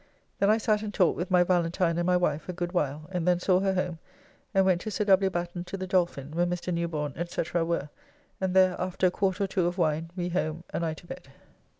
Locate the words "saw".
3.39-3.59